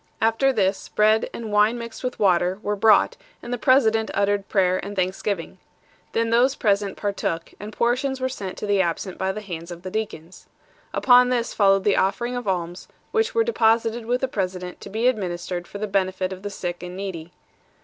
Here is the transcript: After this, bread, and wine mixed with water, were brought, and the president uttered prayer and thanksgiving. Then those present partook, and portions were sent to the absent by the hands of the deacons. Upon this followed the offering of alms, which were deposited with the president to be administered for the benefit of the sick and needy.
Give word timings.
After 0.19 0.51
this, 0.51 0.89
bread, 0.89 1.29
and 1.31 1.51
wine 1.51 1.77
mixed 1.77 2.03
with 2.03 2.17
water, 2.17 2.57
were 2.63 2.75
brought, 2.75 3.17
and 3.43 3.53
the 3.53 3.57
president 3.59 4.09
uttered 4.15 4.49
prayer 4.49 4.83
and 4.83 4.95
thanksgiving. 4.95 5.59
Then 6.13 6.31
those 6.31 6.55
present 6.55 6.97
partook, 6.97 7.53
and 7.59 7.71
portions 7.71 8.19
were 8.19 8.27
sent 8.27 8.57
to 8.57 8.65
the 8.65 8.81
absent 8.81 9.19
by 9.19 9.31
the 9.31 9.41
hands 9.41 9.69
of 9.69 9.83
the 9.83 9.91
deacons. 9.91 10.47
Upon 10.91 11.29
this 11.29 11.53
followed 11.53 11.83
the 11.83 11.97
offering 11.97 12.35
of 12.35 12.47
alms, 12.47 12.87
which 13.11 13.35
were 13.35 13.43
deposited 13.43 14.07
with 14.07 14.21
the 14.21 14.27
president 14.27 14.81
to 14.81 14.89
be 14.89 15.07
administered 15.07 15.67
for 15.67 15.77
the 15.77 15.85
benefit 15.85 16.33
of 16.33 16.41
the 16.41 16.49
sick 16.49 16.81
and 16.81 16.97
needy. 16.97 17.31